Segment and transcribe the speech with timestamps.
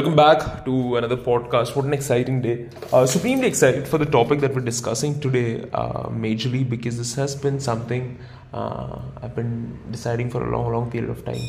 [0.00, 1.76] Welcome back to another podcast.
[1.76, 2.70] What an exciting day.
[2.90, 7.34] Uh, supremely excited for the topic that we're discussing today, uh, majorly because this has
[7.36, 8.18] been something
[8.54, 11.42] uh, I've been deciding for a long, long period of time.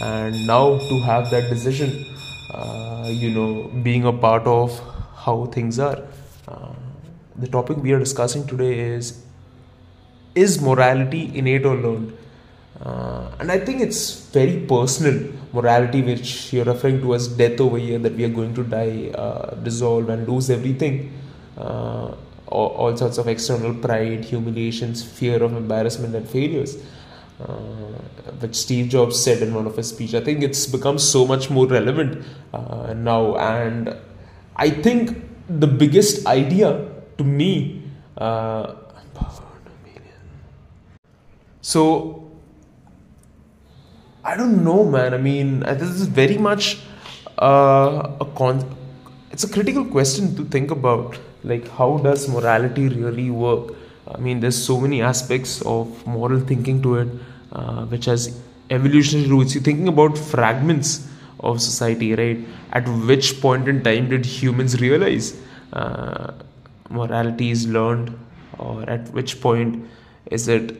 [0.00, 2.06] And now to have that decision,
[2.54, 4.80] uh, you know, being a part of
[5.14, 6.02] how things are.
[6.46, 6.72] Uh,
[7.36, 9.22] the topic we are discussing today is
[10.34, 12.16] Is morality innate or learned?
[12.82, 17.78] Uh, and I think it's very personal morality, which you're referring to as death over
[17.78, 21.12] here, that we are going to die, uh, dissolve, and lose everything.
[21.56, 22.14] Uh,
[22.46, 26.78] all, all, sorts of external pride, humiliations, fear of embarrassment, and failures.
[27.40, 27.98] Uh,
[28.40, 30.14] which Steve Jobs said in one of his speeches.
[30.14, 33.96] I think it's become so much more relevant uh, now, and
[34.56, 37.82] I think the biggest idea to me.
[38.16, 38.74] Uh,
[41.60, 42.27] so
[44.28, 45.14] I don't know, man.
[45.14, 46.78] I mean, uh, this is very much
[47.38, 48.58] uh, a con.
[49.32, 51.18] It's a critical question to think about.
[51.44, 53.72] Like, how does morality really work?
[54.06, 57.08] I mean, there's so many aspects of moral thinking to it,
[57.52, 58.38] uh, which has
[58.68, 59.54] evolutionary roots.
[59.54, 61.08] You're thinking about fragments
[61.40, 62.38] of society, right?
[62.72, 65.40] At which point in time did humans realize
[65.72, 66.32] uh,
[66.90, 68.16] morality is learned,
[68.58, 69.84] or at which point
[70.26, 70.76] is it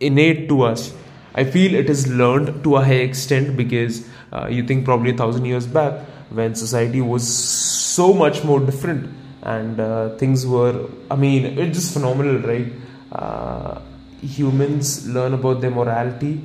[0.00, 0.92] innate to us?
[1.36, 5.16] I feel it is learned to a high extent because uh, you think probably a
[5.16, 11.16] thousand years back when society was so much more different and uh, things were, I
[11.16, 12.72] mean, it's just phenomenal, right?
[13.12, 13.80] Uh,
[14.22, 16.40] humans learn about their morality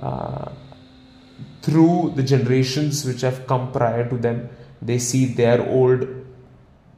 [0.00, 0.50] uh,
[1.62, 4.50] through the generations which have come prior to them.
[4.82, 6.08] They see their old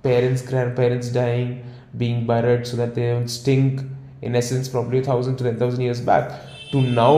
[0.03, 1.63] parents, grandparents dying,
[1.97, 3.83] being buried so that they don't stink.
[4.23, 6.33] In essence, probably a thousand to ten thousand years back
[6.75, 7.17] to now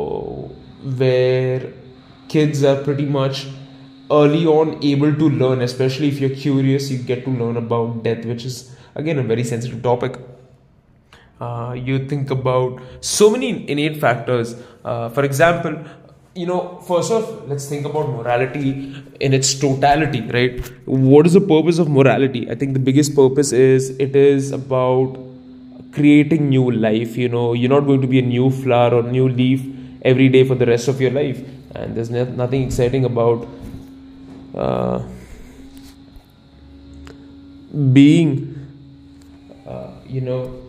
[0.00, 0.48] uh,
[1.00, 1.72] where
[2.28, 3.46] kids are pretty much
[4.10, 8.24] early on able to learn especially if you're curious you get to learn about death
[8.30, 8.56] which is
[8.94, 10.16] again a very sensitive topic.
[11.40, 14.56] Uh, you think about so many innate factors.
[14.84, 15.76] Uh, for example
[16.34, 20.72] you know first off let's think about morality in its totality right?
[20.84, 22.50] What is the purpose of morality?
[22.50, 25.23] I think the biggest purpose is it is about
[25.94, 27.52] creating new life you know.
[27.52, 29.64] You're not going to be a new flower or new leaf
[30.02, 31.42] every day for the rest of your life.
[31.74, 33.48] And there's nothing exciting about
[34.54, 35.02] uh,
[37.92, 38.54] being
[39.66, 40.62] uh, you know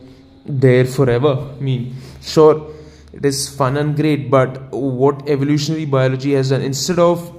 [0.45, 1.53] there forever.
[1.57, 2.75] I mean sure
[3.13, 7.31] it is fun and great but what evolutionary biology has done instead of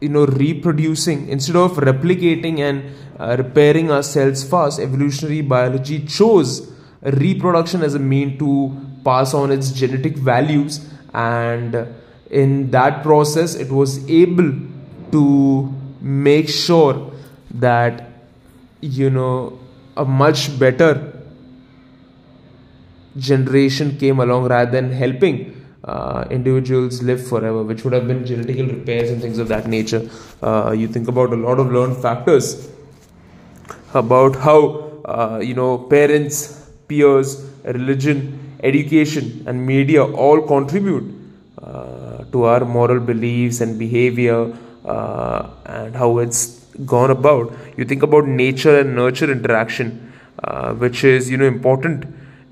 [0.00, 2.84] you know reproducing instead of replicating and
[3.18, 6.72] uh, repairing ourselves fast evolutionary biology chose
[7.02, 11.86] reproduction as a mean to pass on its genetic values and
[12.30, 14.52] in that process it was able
[15.12, 17.10] to make sure
[17.50, 18.10] that
[18.80, 19.58] you know
[19.96, 21.12] a much better
[23.16, 25.54] generation came along rather than helping
[25.84, 30.08] uh, individuals live forever, which would have been genetical repairs and things of that nature.
[30.42, 32.70] Uh, you think about a lot of learned factors
[33.94, 36.57] about how uh, you know parents
[36.88, 41.14] peers, religion, education, and media all contribute
[41.62, 47.52] uh, to our moral beliefs and behavior uh, and how it's gone about.
[47.76, 50.12] You think about nature and nurture interaction,
[50.42, 52.06] uh, which is you know important,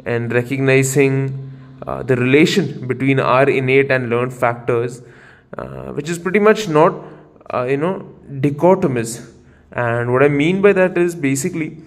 [0.04, 1.52] and recognizing
[1.86, 5.02] uh, the relation between our innate and learned factors,
[5.56, 6.94] uh, which is pretty much not
[7.52, 9.32] uh, you know dichotomous.
[9.72, 11.78] And what I mean by that is basically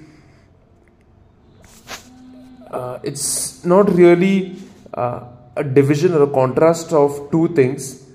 [2.71, 4.57] uh, it's not really
[4.93, 5.23] uh,
[5.55, 8.05] a division or a contrast of two things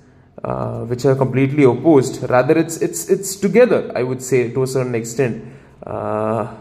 [0.43, 2.21] uh, which are completely opposed.
[2.29, 3.91] Rather, it's it's it's together.
[3.95, 5.43] I would say to a certain extent.
[5.83, 6.55] Uh,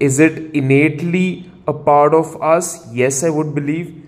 [0.00, 2.92] is it innately a part of us?
[2.92, 4.06] Yes, I would believe,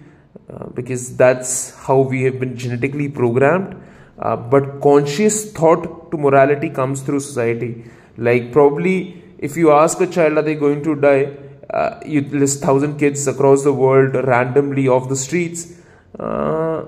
[0.49, 3.77] uh, because that's how we have been genetically programmed.
[4.19, 7.85] Uh, but conscious thought to morality comes through society.
[8.17, 11.37] Like probably, if you ask a child, are they going to die?
[11.73, 15.77] Uh, you list thousand kids across the world randomly off the streets.
[16.19, 16.85] Uh,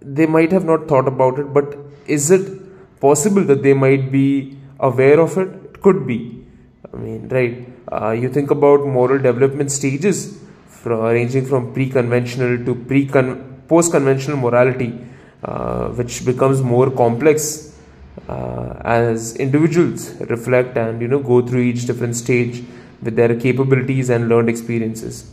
[0.00, 4.56] they might have not thought about it but is it possible that they might be
[4.80, 5.48] aware of it?
[5.48, 6.44] It could be.
[6.92, 12.74] I mean right uh, you think about moral development stages from, ranging from pre-conventional to
[12.74, 13.08] pre
[13.68, 14.98] post-conventional morality
[15.42, 17.74] uh, which becomes more complex
[18.28, 22.64] uh, as individuals reflect and you know go through each different stage
[23.04, 25.30] with their capabilities and learned experiences.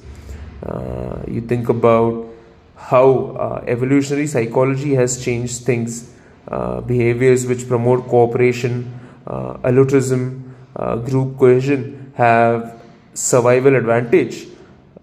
[0.63, 2.27] Uh, you think about
[2.75, 6.11] how uh, evolutionary psychology has changed things
[6.47, 12.81] uh, behaviors which promote cooperation, uh, altruism, uh, group cohesion have
[13.13, 14.47] survival advantage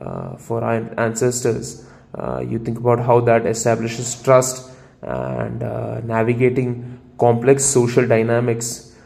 [0.01, 1.87] uh, for our ancestors.
[2.49, 4.71] You think about how that establishes trust
[5.03, 5.61] and
[6.07, 8.97] navigating complex social dynamics.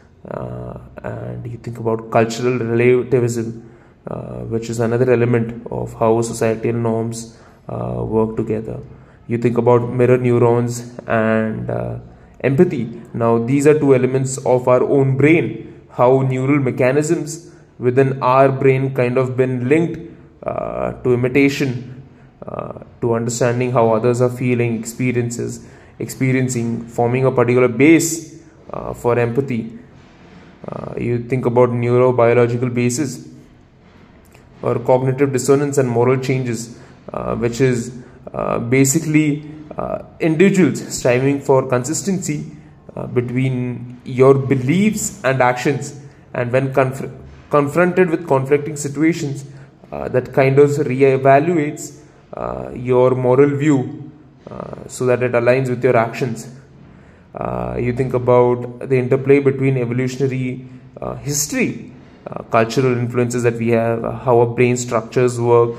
[1.63, 3.47] Think about cultural relativism,
[4.49, 7.37] which is another element of how societal norms
[7.67, 8.79] work together.
[9.27, 11.71] You think about mirror neurons and
[12.41, 13.01] empathy.
[13.13, 18.93] Now, these are two elements of our own brain, how neural mechanisms within our brain
[18.93, 19.99] kind of been linked
[20.43, 22.03] uh, to imitation,
[22.45, 25.65] uh, to understanding how others are feeling, experiences,
[25.99, 29.79] experiencing, forming a particular base uh, for empathy.
[30.67, 33.27] Uh, you think about neurobiological basis
[34.61, 36.79] or cognitive dissonance and moral changes,
[37.11, 37.93] uh, which is
[38.33, 42.51] uh, basically uh, individuals striving for consistency
[42.95, 45.99] uh, between your beliefs and actions.
[46.33, 47.11] And when conf-
[47.49, 49.45] confronted with conflicting situations
[49.91, 51.99] uh, that kind of reevaluates
[52.75, 54.11] your moral view
[54.87, 56.47] so that it aligns with your actions
[57.77, 60.65] you think about the interplay between evolutionary
[61.21, 61.91] history
[62.51, 65.71] cultural influences that we have how our brain structures work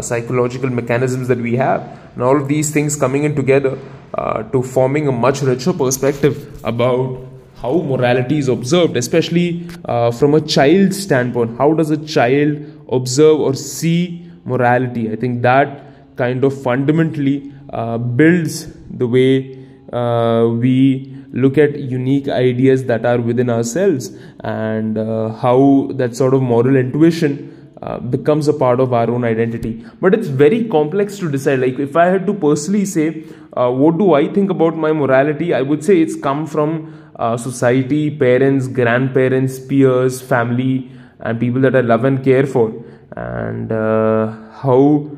[0.00, 1.80] psychological mechanisms that we have
[2.14, 3.78] and all of these things coming in together
[4.14, 7.20] uh, to forming a much richer perspective about
[7.60, 11.58] how morality is observed, especially uh, from a child's standpoint.
[11.58, 12.58] How does a child
[12.90, 15.10] observe or see morality?
[15.10, 19.55] I think that kind of fundamentally uh, builds the way
[19.92, 24.10] uh, we look at unique ideas that are within ourselves
[24.40, 27.52] and uh, how that sort of moral intuition
[27.82, 29.84] uh, becomes a part of our own identity.
[30.00, 31.60] But it's very complex to decide.
[31.60, 35.52] Like if i had to personally say uh, what do i think about my morality
[35.52, 36.72] i would say it's come from
[37.16, 40.90] uh, society parents grandparents peers family
[41.20, 42.72] and people that i love and care for.
[43.16, 45.10] And uh, how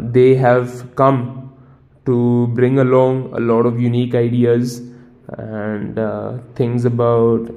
[0.00, 1.45] they have come
[2.06, 4.80] to bring along a lot of unique ideas
[5.28, 5.98] and
[6.54, 7.50] things about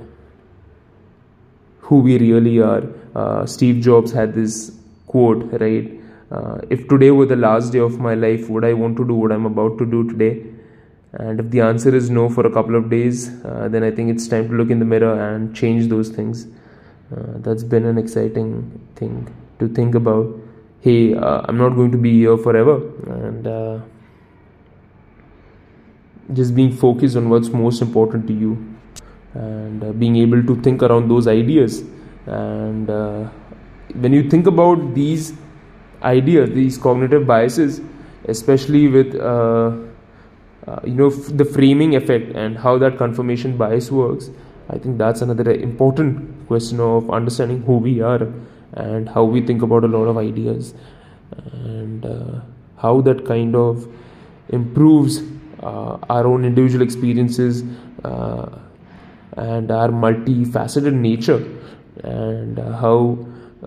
[1.90, 2.84] who we really are.
[3.16, 4.72] Uh, Steve Jobs had this
[5.08, 6.00] quote, right?
[6.32, 9.16] Uh, if today were the last day of my life, would I want to do
[9.16, 10.46] what I'm about to do today?
[11.14, 14.12] And if the answer is no for a couple of days, uh, then I think
[14.12, 16.46] it's time to look in the mirror and change those things.
[17.12, 20.28] Uh, that's been an exciting thing to think about.
[20.82, 22.76] Hey, uh, I'm not going to be here forever,
[23.08, 23.80] and uh,
[26.34, 28.52] just being focused on what's most important to you
[29.34, 31.84] and uh, being able to think around those ideas.
[32.26, 33.30] And uh,
[33.96, 35.34] when you think about these
[36.02, 37.82] ideas these cognitive biases
[38.30, 39.72] especially with uh,
[40.66, 44.30] uh you know f- the framing effect and how that confirmation bias works
[44.70, 48.32] i think that's another important question of understanding who we are
[48.74, 50.74] and how we think about a lot of ideas.
[51.52, 52.42] And uh,
[52.78, 53.88] how that kind of
[54.50, 55.22] improves
[55.62, 57.64] our own individual experiences
[59.38, 61.44] and our multifaceted nature
[62.04, 63.18] and uh, how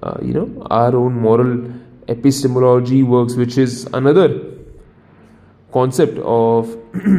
[0.03, 1.71] uh, you know our own moral
[2.09, 4.29] epistemology works which is another
[5.73, 6.77] concept of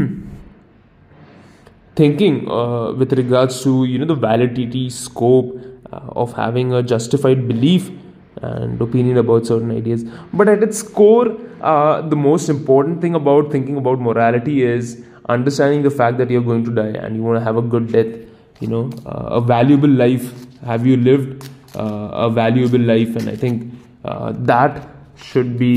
[1.96, 5.56] thinking uh, with regards to you know the validity scope
[5.92, 7.92] uh, of having a justified belief
[8.43, 10.03] and opinion about certain ideas.
[10.33, 15.83] But at its core uh, the most important thing about thinking about morality is understanding
[15.83, 18.13] the fact that you're going to die and you want to have a good death
[18.59, 18.89] you know?
[19.05, 20.31] Uh, a valuable life.
[20.63, 23.15] Have you lived uh, a valuable life?
[23.15, 23.73] And i think
[24.05, 25.73] uh, that should be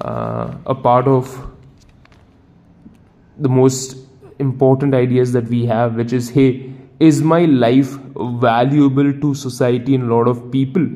[0.00, 1.30] uh, a part of
[3.38, 3.96] the most
[4.38, 6.48] important ideas that we have which is hey
[7.08, 7.90] is my life
[8.44, 10.86] valuable to society and a lot of people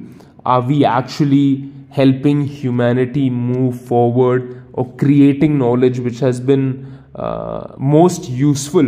[0.45, 8.29] are we actually helping humanity move forward or creating knowledge which has been uh, most
[8.29, 8.87] useful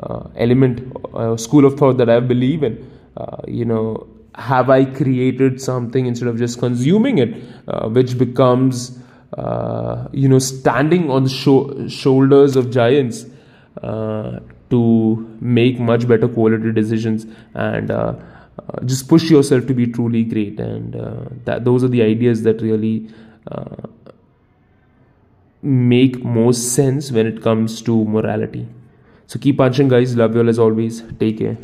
[0.00, 2.90] uh, element, uh, school of thought that I believe in.
[3.16, 7.34] Uh, you know, have I created something instead of just consuming it,
[7.92, 8.98] which becomes,
[10.12, 13.26] you know, standing on the sho- shoulders of giants
[13.80, 17.92] to make much better quality decisions and
[18.58, 22.42] uh, just push yourself to be truly great and uh, that those are the ideas
[22.42, 23.08] that really
[23.50, 23.86] uh,
[25.62, 28.66] make most sense when it comes to morality
[29.26, 30.16] so keep punching, guys.
[30.16, 31.02] Love you all as always.
[31.18, 31.56] Take care.